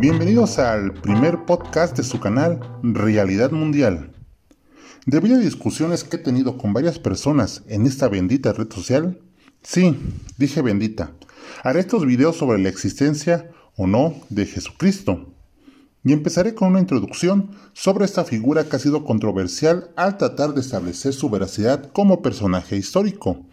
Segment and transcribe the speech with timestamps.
[0.00, 4.12] Bienvenidos al primer podcast de su canal Realidad Mundial.
[5.06, 9.20] Debido a discusiones que he tenido con varias personas en esta bendita red social,
[9.60, 9.98] sí,
[10.36, 11.10] dije bendita,
[11.64, 15.34] haré estos videos sobre la existencia o no de Jesucristo.
[16.04, 20.60] Y empezaré con una introducción sobre esta figura que ha sido controversial al tratar de
[20.60, 23.44] establecer su veracidad como personaje histórico.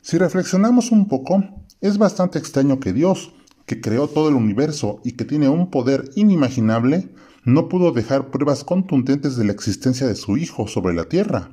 [0.00, 1.44] Si reflexionamos un poco,
[1.82, 3.34] es bastante extraño que Dios,
[3.66, 7.08] que creó todo el universo y que tiene un poder inimaginable,
[7.44, 11.50] no pudo dejar pruebas contundentes de la existencia de su Hijo sobre la tierra,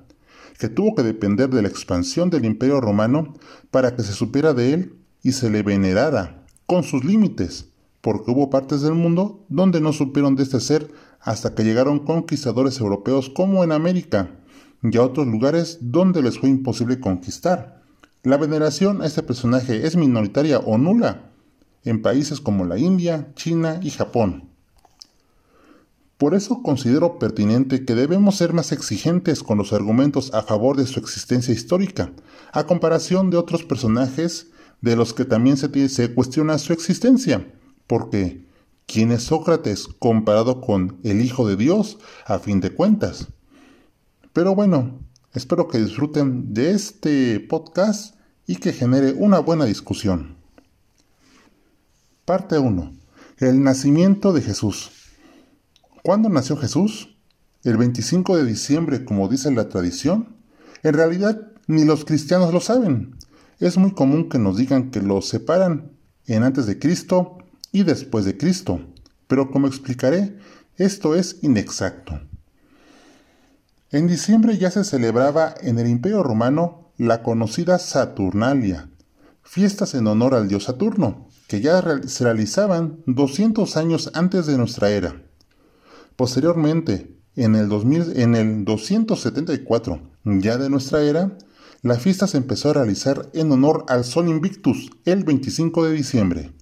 [0.58, 3.34] que tuvo que depender de la expansión del imperio romano
[3.72, 7.70] para que se supiera de él y se le venerara, con sus límites,
[8.02, 12.80] porque hubo partes del mundo donde no supieron de este ser hasta que llegaron conquistadores
[12.80, 14.32] europeos como en América,
[14.84, 17.82] y a otros lugares donde les fue imposible conquistar.
[18.24, 21.33] La veneración a este personaje es minoritaria o nula,
[21.86, 24.50] en países como la India, China y Japón.
[26.18, 30.86] Por eso considero pertinente que debemos ser más exigentes con los argumentos a favor de
[30.86, 32.14] su existencia histórica,
[32.54, 34.48] a comparación de otros personajes
[34.80, 37.54] de los que también se, cuestiona su existencia,
[37.88, 38.48] porque
[38.86, 43.28] ¿quién es Sócrates comparado con el Hijo de Dios a fin de cuentas?
[44.34, 45.00] Pero bueno,
[45.34, 50.33] espero que disfruten de este podcast y que genere una buena discusión.
[52.26, 52.94] Parte 1.
[53.40, 54.92] El nacimiento de Jesús.
[56.04, 57.18] ¿Cuándo nació Jesús?
[57.66, 60.38] ¿El 25 de diciembre, como dice la tradición?
[60.84, 63.18] En realidad, ni los cristianos lo saben.
[63.60, 65.92] Es muy común que nos digan que lo separan
[66.26, 67.40] en antes de Cristo
[67.74, 68.80] y después de Cristo,
[69.28, 70.38] pero como explicaré,
[70.78, 72.22] esto es inexacto.
[73.92, 78.88] En diciembre ya se celebraba en el Imperio Romano la conocida Saturnalia,
[79.44, 81.28] fiestas en honor al dios Saturno,
[81.62, 85.22] ya se realizaban 200 años antes de nuestra era.
[86.16, 91.38] Posteriormente, en el, 2000, en el 274, ya de nuestra era,
[91.82, 96.54] la fiesta se empezó a realizar en honor al Sol Invictus el 25 de diciembre.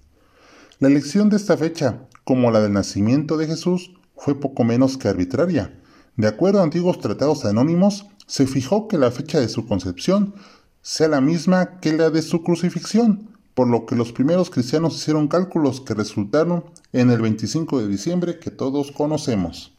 [0.78, 5.08] La elección de esta fecha, como la del nacimiento de Jesús, fue poco menos que
[5.08, 5.78] arbitraria.
[6.16, 10.34] De acuerdo a antiguos tratados anónimos, se fijó que la fecha de su concepción
[10.80, 15.28] sea la misma que la de su crucifixión, por lo que los primeros cristianos hicieron
[15.28, 19.76] cálculos que resultaron en el 25 de diciembre que todos conocemos.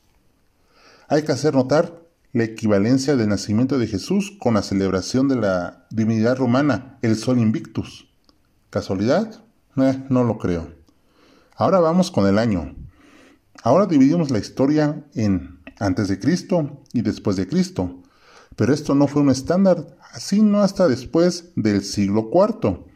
[1.07, 2.01] Hay que hacer notar
[2.31, 7.39] la equivalencia del nacimiento de Jesús con la celebración de la divinidad romana, el Sol
[7.39, 8.09] Invictus.
[8.69, 9.43] ¿Casualidad?
[9.77, 10.71] Eh, no lo creo.
[11.55, 12.75] Ahora vamos con el año.
[13.63, 18.01] Ahora dividimos la historia en antes de Cristo y después de Cristo,
[18.55, 22.92] pero esto no fue un estándar, sino hasta después del siglo IV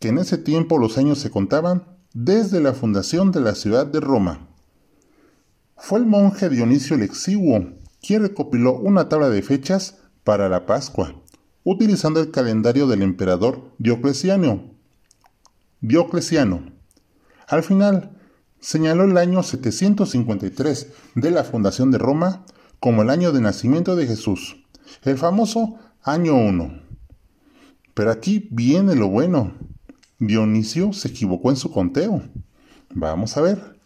[0.00, 4.00] que en ese tiempo los años se contaban desde la fundación de la ciudad de
[4.00, 4.48] Roma.
[5.76, 11.14] Fue el monje Dionisio el Exiguo quien recopiló una tabla de fechas para la Pascua,
[11.64, 14.70] utilizando el calendario del emperador Diocleciano.
[15.80, 16.72] Diocleciano.
[17.46, 18.18] Al final,
[18.58, 22.44] señaló el año 753 de la fundación de Roma
[22.78, 24.64] como el año de nacimiento de Jesús,
[25.02, 26.82] el famoso año 1.
[27.92, 29.52] Pero aquí viene lo bueno.
[30.20, 32.22] Dionisio se equivocó en su conteo.
[32.94, 33.80] Vamos a ver.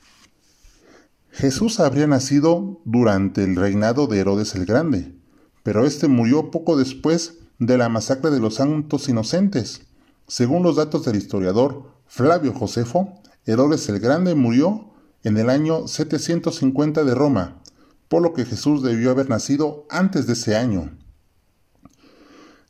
[1.31, 5.15] Jesús habría nacido durante el reinado de Herodes el Grande,
[5.63, 9.87] pero este murió poco después de la masacre de los santos inocentes.
[10.27, 14.93] Según los datos del historiador Flavio Josefo, Herodes el Grande murió
[15.23, 17.63] en el año 750 de Roma,
[18.09, 20.97] por lo que Jesús debió haber nacido antes de ese año.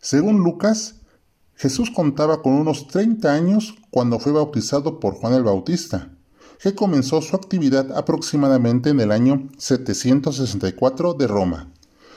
[0.00, 0.96] Según Lucas,
[1.56, 6.10] Jesús contaba con unos 30 años cuando fue bautizado por Juan el Bautista,
[6.60, 11.72] que comenzó su actividad aproximadamente en el año 764 de Roma.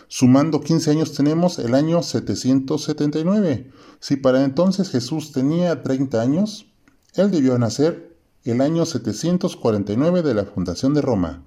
[0.07, 3.71] Sumando 15 años tenemos el año 779.
[3.99, 6.67] Si para entonces Jesús tenía 30 años,
[7.13, 11.43] él debió nacer el año 749 de la fundación de Roma,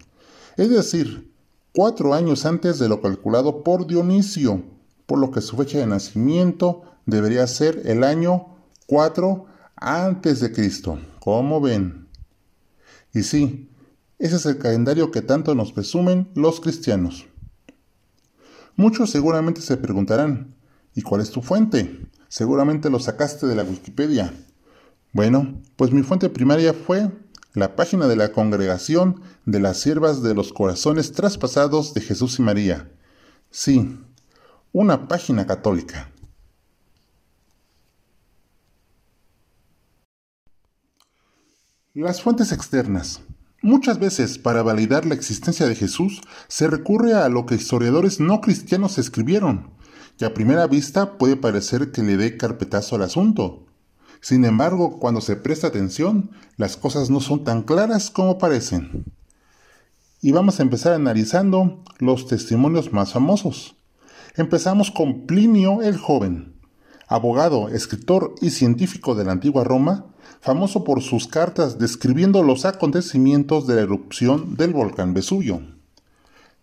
[0.57, 1.33] es decir,
[1.75, 4.63] cuatro años antes de lo calculado por Dionisio,
[5.07, 9.47] por lo que su fecha de nacimiento debería ser el año 4
[9.77, 10.99] antes de Cristo.
[11.21, 12.09] ¿Cómo ven?
[13.13, 13.71] Y sí,
[14.19, 17.27] ese es el calendario que tanto nos presumen los cristianos.
[18.77, 20.55] Muchos seguramente se preguntarán,
[20.95, 22.07] ¿y cuál es tu fuente?
[22.29, 24.33] Seguramente lo sacaste de la Wikipedia.
[25.13, 27.11] Bueno, pues mi fuente primaria fue
[27.53, 32.43] la página de la Congregación de las Siervas de los Corazones Traspasados de Jesús y
[32.43, 32.93] María.
[33.51, 33.99] Sí,
[34.73, 36.13] una página católica.
[41.93, 43.21] Las fuentes externas.
[43.63, 48.41] Muchas veces, para validar la existencia de Jesús, se recurre a lo que historiadores no
[48.41, 49.71] cristianos escribieron,
[50.17, 53.67] que a primera vista puede parecer que le dé carpetazo al asunto.
[54.21, 59.07] Sin embargo, cuando se presta atención, las cosas no son tan claras como parecen.
[60.23, 63.75] Y vamos a empezar analizando los testimonios más famosos.
[64.37, 66.50] Empezamos con Plinio el Joven,
[67.11, 70.07] abogado, escritor y científico de la antigua Roma,
[70.41, 75.61] famoso por sus cartas describiendo los acontecimientos de la erupción del volcán Vesubio.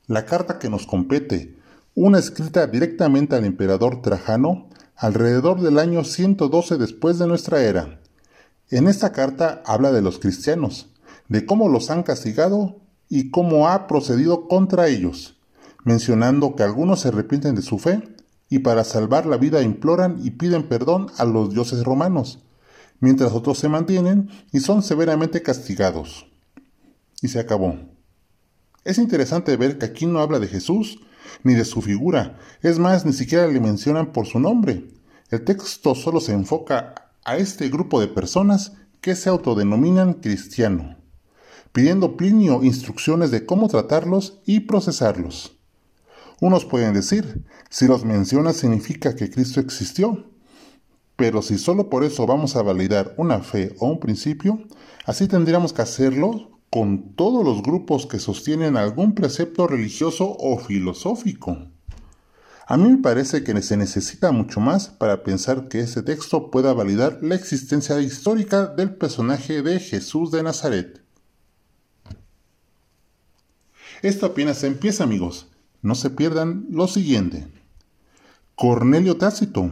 [0.08, 1.58] La carta que nos compete,
[1.96, 8.00] una escrita directamente al emperador Trajano, alrededor del año 112 después de nuestra era.
[8.70, 10.88] En esta carta habla de los cristianos,
[11.28, 12.80] de cómo los han castigado
[13.10, 15.36] y cómo ha procedido contra ellos,
[15.84, 18.02] mencionando que algunos se arrepienten de su fe
[18.50, 22.44] y para salvar la vida imploran y piden perdón a los dioses romanos,
[23.00, 26.28] mientras otros se mantienen y son severamente castigados.
[27.22, 27.76] Y se acabó.
[28.84, 31.00] Es interesante ver que aquí no habla de Jesús
[31.44, 34.88] ni de su figura, es más, ni siquiera le mencionan por su nombre.
[35.30, 40.98] El texto solo se enfoca a este grupo de personas que se autodenominan cristiano,
[41.74, 45.57] pidiendo Plinio instrucciones de cómo tratarlos y procesarlos.
[46.40, 50.30] Unos pueden decir, si los menciona significa que Cristo existió,
[51.16, 54.62] pero si solo por eso vamos a validar una fe o un principio,
[55.06, 61.58] así tendríamos que hacerlo con todos los grupos que sostienen algún precepto religioso o filosófico.
[62.68, 66.74] A mí me parece que se necesita mucho más para pensar que ese texto pueda
[66.74, 71.02] validar la existencia histórica del personaje de Jesús de Nazaret.
[74.04, 75.48] Esto apenas empieza amigos.
[75.82, 77.48] No se pierdan lo siguiente.
[78.56, 79.70] Cornelio Tácito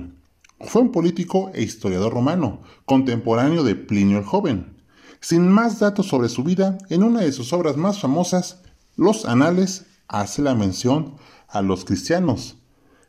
[0.60, 4.78] fue un político e historiador romano, contemporáneo de Plinio el Joven.
[5.20, 8.62] Sin más datos sobre su vida, en una de sus obras más famosas,
[8.96, 11.16] Los Anales, hace la mención
[11.48, 12.58] a los cristianos.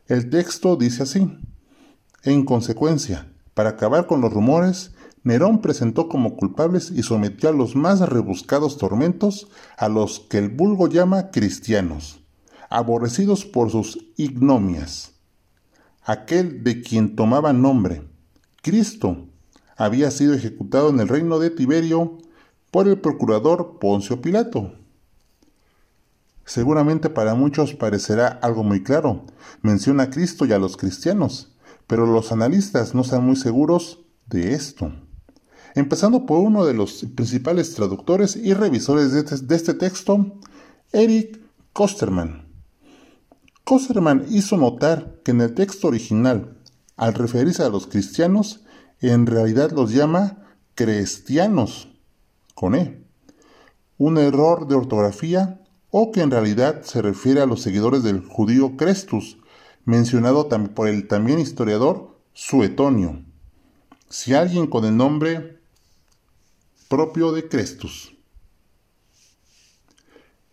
[0.07, 1.37] El texto dice así.
[2.23, 7.75] En consecuencia, para acabar con los rumores, Nerón presentó como culpables y sometió a los
[7.75, 9.47] más rebuscados tormentos
[9.77, 12.21] a los que el vulgo llama cristianos
[12.69, 15.13] aborrecidos por sus ignomias.
[16.03, 18.07] Aquel de quien tomaba nombre,
[18.61, 19.27] Cristo,
[19.75, 22.17] había sido ejecutado en el reino de Tiberio
[22.71, 24.73] por el procurador Poncio Pilato.
[26.45, 29.25] Seguramente para muchos parecerá algo muy claro.
[29.61, 34.53] Menciona a Cristo y a los cristianos, pero los analistas no están muy seguros de
[34.53, 34.93] esto.
[35.75, 40.39] Empezando por uno de los principales traductores y revisores de este, este texto,
[40.93, 41.39] Eric
[41.73, 42.46] Kosterman.
[43.67, 46.57] Kosterman hizo notar que en el texto original,
[46.95, 48.61] al referirse a los cristianos,
[49.01, 51.89] en realidad los llama cristianos,
[52.55, 53.03] con E,
[53.97, 55.59] un error de ortografía
[55.91, 59.37] o que en realidad se refiere a los seguidores del judío Crestus,
[59.83, 63.21] mencionado por el también historiador Suetonio,
[64.07, 65.59] si alguien con el nombre
[66.87, 68.15] propio de Crestus.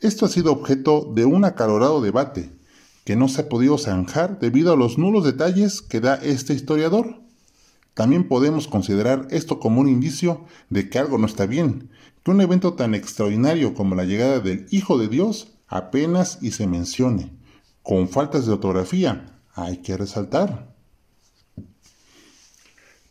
[0.00, 2.50] Esto ha sido objeto de un acalorado debate
[3.04, 7.20] que no se ha podido zanjar debido a los nulos detalles que da este historiador.
[7.92, 11.90] También podemos considerar esto como un indicio de que algo no está bien,
[12.24, 16.66] que un evento tan extraordinario como la llegada del Hijo de Dios apenas y se
[16.66, 17.32] mencione,
[17.82, 20.74] con faltas de ortografía, hay que resaltar.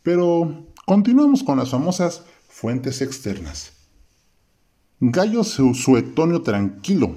[0.02, 3.72] Pero continuamos con las famosas fuentes externas.
[5.00, 7.16] Gallo Suetonio Tranquilo,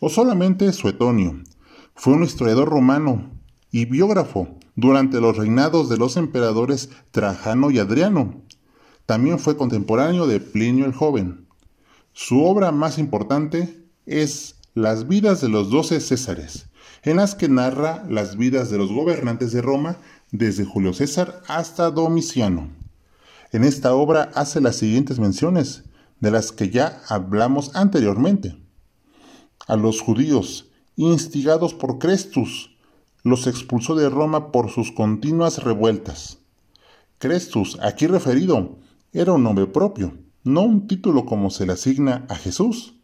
[0.00, 1.42] o solamente Suetonio,
[1.96, 3.30] fue un historiador romano
[3.72, 8.42] y biógrafo durante los reinados de los emperadores Trajano y Adriano.
[9.06, 11.46] También fue contemporáneo de Plinio el Joven.
[12.12, 16.68] Su obra más importante es Las vidas de los doce Césares,
[17.02, 19.96] en las que narra las vidas de los gobernantes de Roma
[20.30, 22.68] desde Julio César hasta Domiciano.
[23.52, 25.84] En esta obra hace las siguientes menciones,
[26.20, 28.56] de las que ya hablamos anteriormente.
[29.66, 30.70] A los judíos
[31.04, 32.76] instigados por Crestus,
[33.22, 36.38] los expulsó de Roma por sus continuas revueltas.
[37.18, 38.78] Crestus, aquí referido,
[39.12, 42.94] era un nombre propio, no un título como se le asigna a Jesús.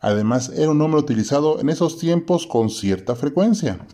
[0.00, 3.86] Además, era un nombre utilizado en esos tiempos con cierta frecuencia.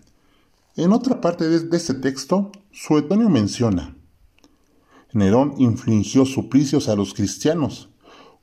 [0.76, 3.98] En otra parte de este texto, Suetonio menciona,
[5.12, 7.88] Nerón infligió suplicios a los cristianos,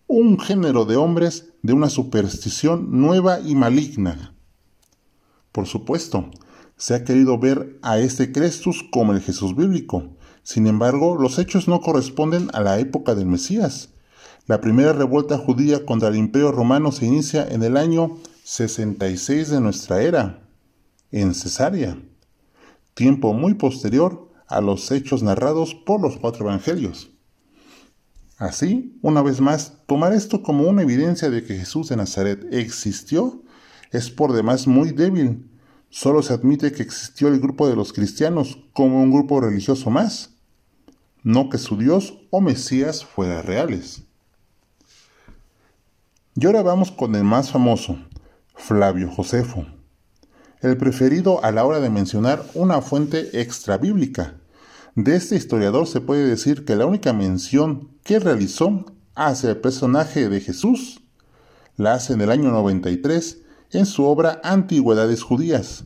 [0.07, 4.34] un género de hombres de una superstición nueva y maligna,
[5.55, 6.31] por supuesto,
[6.75, 10.17] se ha querido ver a este Crestus como el Jesús bíblico.
[10.43, 13.93] Sin embargo, los hechos no corresponden a la época del Mesías.
[14.47, 19.61] La primera revuelta judía contra el imperio romano se inicia en el año 66 de
[19.61, 20.45] nuestra era,
[21.11, 21.97] en Cesarea,
[22.93, 27.11] tiempo muy posterior a los hechos narrados por los cuatro evangelios.
[28.37, 33.44] Así, una vez más, tomar esto como una evidencia de que Jesús de Nazaret existió
[33.91, 35.49] es por demás muy débil.
[35.89, 40.31] Solo se admite que existió el grupo de los cristianos como un grupo religioso más,
[41.23, 44.03] no que su Dios o Mesías fuera reales.
[46.35, 47.97] Y ahora vamos con el más famoso,
[48.55, 49.65] Flavio Josefo,
[50.61, 54.35] el preferido a la hora de mencionar una fuente extra bíblica.
[54.95, 60.27] De este historiador se puede decir que la única mención que realizó hacia el personaje
[60.27, 61.01] de Jesús
[61.77, 65.85] la hace en el año 93 en su obra Antigüedades Judías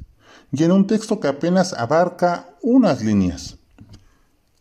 [0.51, 3.57] y en un texto que apenas abarca unas líneas.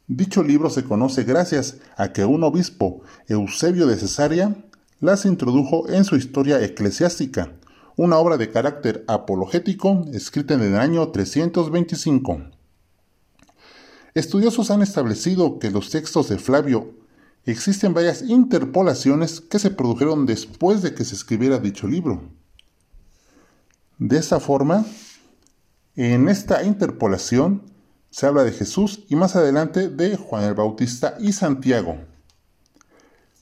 [0.07, 4.57] Dicho libro se conoce gracias a que un obispo, Eusebio de Cesarea,
[5.01, 7.53] las introdujo en su historia eclesiástica,
[7.97, 12.43] una obra de carácter apologético escrita en el año 325.
[14.15, 16.95] Estudiosos han establecido que los textos de Flavio
[17.45, 22.23] existen varias interpolaciones que se produjeron después de que se escribiera dicho libro.
[23.99, 24.87] De esa forma,
[25.97, 27.63] en esta interpolación
[28.11, 31.99] se habla de Jesús y más adelante de Juan el Bautista y Santiago.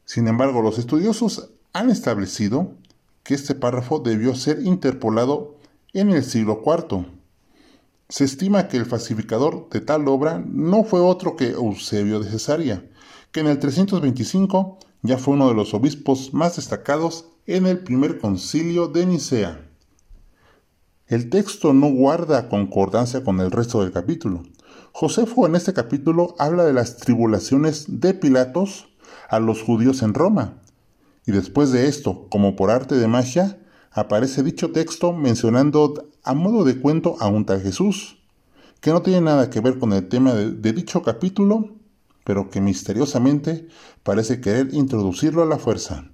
[0.06, 2.72] Sin embargo, los estudiosos han establecido
[3.22, 5.56] que este párrafo debió ser interpolado
[5.92, 7.04] en el siglo IV.
[8.08, 12.82] Se estima que el falsificador de tal obra no fue otro que Eusebio de Cesarea,
[13.30, 18.18] que en el 325 ya fue uno de los obispos más destacados en el primer
[18.18, 19.65] concilio de Nicea.
[21.08, 24.42] El texto no guarda concordancia con el resto del capítulo.
[24.90, 28.88] Josefo en este capítulo habla de las tribulaciones de Pilatos
[29.28, 30.62] a los judíos en Roma.
[31.24, 33.56] Y después de esto, como por arte de magia,
[33.92, 38.18] aparece dicho texto mencionando a modo de cuento a un tal Jesús,
[38.80, 41.76] que no tiene nada que ver con el tema de, de dicho capítulo,
[42.24, 43.68] pero que misteriosamente
[44.02, 46.10] parece querer introducirlo a la fuerza.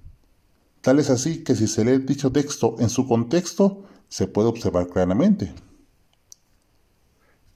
[0.81, 4.89] Tal es así que si se lee dicho texto en su contexto, se puede observar
[4.89, 5.55] claramente.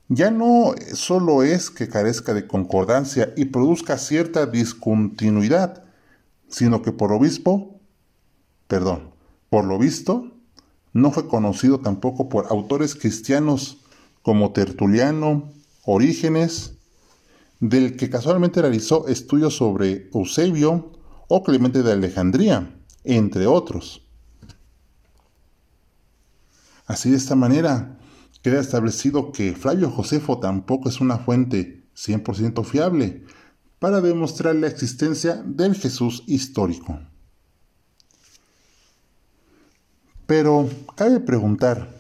[0.08, 5.84] Ya no solo es que carezca de concordancia y produzca cierta discontinuidad,
[6.48, 7.80] sino que por obispo,
[8.68, 9.12] perdón,
[9.52, 10.32] por lo visto,
[10.94, 13.78] no fue conocido tampoco por autores cristianos
[14.24, 15.52] como Tertuliano,
[15.86, 16.74] Orígenes,
[17.60, 20.92] del que casualmente realizó estudios sobre Eusebio
[21.28, 24.07] o Clemente de Alejandría, entre otros.
[26.88, 28.00] Así de esta manera,
[28.42, 33.26] queda establecido que Flavio Josefo tampoco es una fuente 100% fiable
[33.78, 37.00] para demostrar la existencia del Jesús histórico.
[40.26, 41.94] Pero cabe preguntar,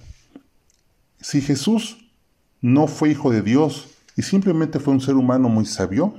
[1.19, 2.09] si Jesús
[2.61, 6.13] no fue hijo de Dios y simplemente fue un ser humano muy sabio,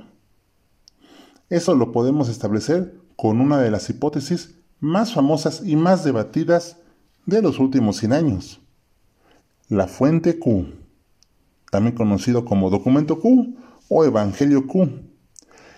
[1.49, 6.77] eso lo podemos establecer con una de las hipótesis más famosas y más debatidas
[7.25, 8.61] de los últimos 100 años.
[9.67, 10.65] La fuente Q,
[11.71, 13.55] también conocido como documento Q
[13.87, 14.89] o Evangelio Q,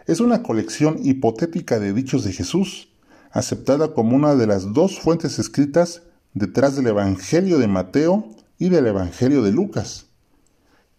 [0.07, 2.89] es una colección hipotética de dichos de Jesús,
[3.31, 8.87] aceptada como una de las dos fuentes escritas detrás del Evangelio de Mateo y del
[8.87, 10.07] Evangelio de Lucas.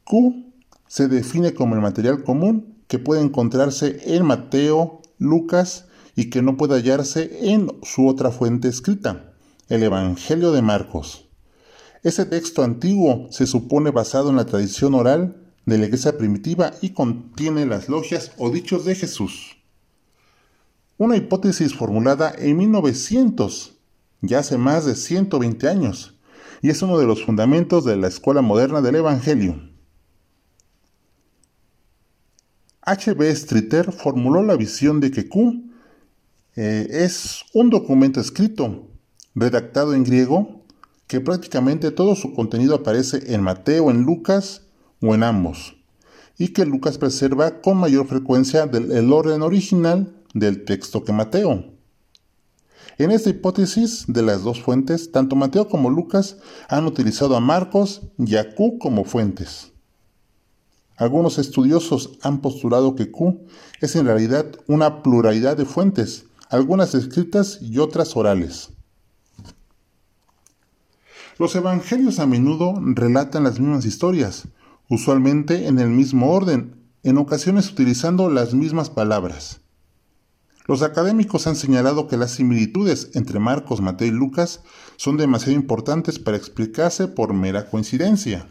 [0.05, 0.53] Q
[0.87, 6.57] se define como el material común que puede encontrarse en Mateo, Lucas y que no
[6.57, 9.32] puede hallarse en su otra fuente escrita,
[9.73, 11.31] el Evangelio de Marcos.
[12.03, 16.91] Ese texto antiguo se supone basado en la tradición oral de la iglesia primitiva y
[16.91, 19.57] contiene las logias o dichos de Jesús.
[20.99, 23.79] Una hipótesis formulada en 1900,
[24.21, 26.19] ya hace más de 120 años,
[26.61, 29.71] y es uno de los fundamentos de la escuela moderna del Evangelio.
[32.83, 33.35] H.B.
[33.35, 35.65] Streeter formuló la visión de que Q
[36.57, 38.92] eh, es un documento escrito,
[39.35, 40.63] redactado en griego,
[41.07, 44.63] que prácticamente todo su contenido aparece en Mateo, en Lucas
[45.01, 45.77] o en ambos,
[46.39, 51.65] y que Lucas preserva con mayor frecuencia el orden original del texto que Mateo.
[52.99, 56.37] En esta hipótesis de las dos fuentes, tanto Mateo como Lucas
[56.69, 59.73] han utilizado a Marcos y a Q como fuentes.
[60.97, 63.41] Algunos estudiosos han postulado que Q
[63.81, 68.71] es en realidad una pluralidad de fuentes, algunas escritas y otras orales.
[71.43, 74.47] Los evangelios a menudo relatan las mismas historias,
[74.89, 79.61] usualmente en el mismo orden, en ocasiones utilizando las mismas palabras.
[80.69, 84.61] Los académicos han señalado que las similitudes entre Marcos, Mateo y Lucas
[84.95, 88.47] son demasiado importantes para explicarse por mera coincidencia.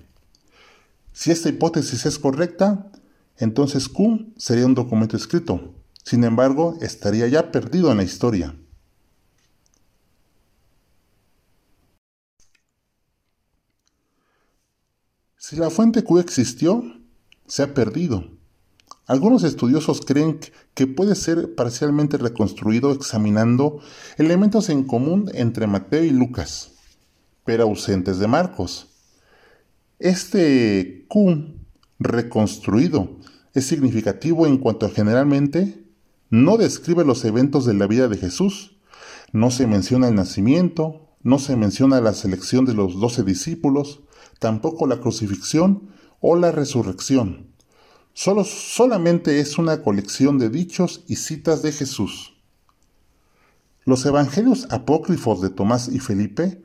[1.14, 2.92] Si esta hipótesis es correcta,
[3.38, 5.76] entonces Q sería un documento escrito.
[6.04, 8.54] Sin embargo, estaría ya perdido en la historia.
[15.44, 16.84] Si la fuente Q existió,
[17.48, 18.26] se ha perdido.
[19.08, 20.40] Algunos estudiosos creen
[20.76, 23.80] que puede ser parcialmente reconstruido examinando
[24.20, 26.74] elementos en común entre Mateo y Lucas,
[27.44, 28.90] pero ausentes de Marcos.
[29.98, 31.56] Este Q
[31.98, 33.18] reconstruido
[33.56, 35.84] es significativo en cuanto generalmente
[36.30, 38.78] no describe los eventos de la vida de Jesús.
[39.34, 44.02] No se menciona el nacimiento, no se menciona la selección de los doce discípulos,
[44.42, 47.52] tampoco la crucifixión o la resurrección.
[48.14, 52.34] Solo, solamente es una colección de dichos y citas de Jesús.
[53.86, 56.60] Los evangelios apócrifos de Tomás y Felipe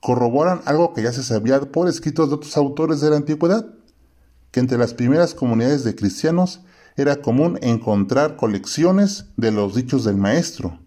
[0.00, 3.74] corroboran algo que ya se sabía por escritos de otros autores de la antigüedad,
[4.50, 6.62] que entre las primeras comunidades de cristianos
[6.96, 10.78] era común encontrar colecciones de los dichos del Maestro.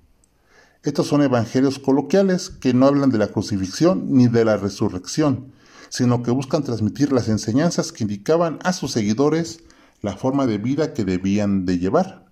[0.82, 5.54] Estos son evangelios coloquiales que no hablan de la crucifixión ni de la resurrección,
[5.92, 9.60] sino que buscan transmitir las enseñanzas que indicaban a sus seguidores
[10.02, 12.26] la forma de vida que debían de llevar.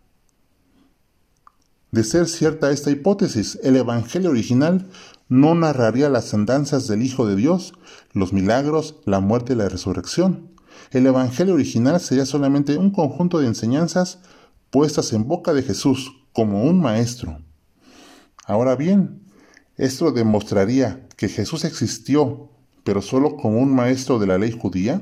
[1.92, 4.90] De ser cierta esta hipótesis, el Evangelio original
[5.28, 7.74] no narraría las andanzas del Hijo de Dios,
[8.14, 10.52] los milagros, la muerte y la resurrección.
[10.92, 14.20] El Evangelio original sería solamente un conjunto de enseñanzas
[14.70, 17.42] puestas en boca de Jesús como un maestro.
[18.46, 19.22] Ahora bien,
[19.76, 22.52] ¿esto demostraría que Jesús existió,
[22.84, 25.02] pero solo como un maestro de la ley judía?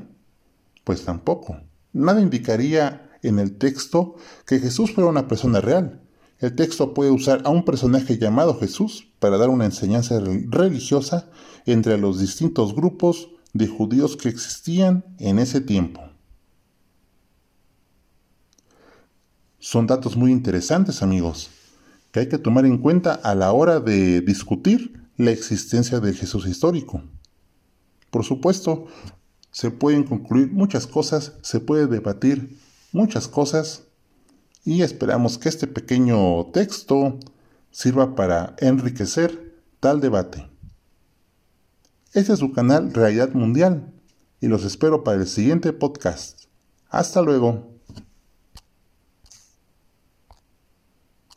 [0.84, 1.58] Pues tampoco.
[1.94, 6.02] Nada indicaría en el texto que Jesús fuera una persona real.
[6.40, 11.30] El texto puede usar a un personaje llamado Jesús para dar una enseñanza religiosa
[11.66, 16.02] entre los distintos grupos de judíos que existían en ese tiempo.
[19.60, 21.50] Son datos muy interesantes amigos,
[22.12, 26.48] que hay que tomar en cuenta a la hora de discutir la existencia del Jesús
[26.48, 27.02] histórico.
[28.18, 28.88] Por supuesto,
[29.52, 32.58] se pueden concluir muchas cosas, se puede debatir
[32.92, 33.84] muchas cosas
[34.66, 37.20] y esperamos que este pequeño texto
[37.70, 40.50] sirva para enriquecer tal debate.
[42.12, 43.94] Este es su canal Realidad Mundial
[44.42, 46.46] y los espero para el siguiente podcast.
[46.90, 47.77] Hasta luego.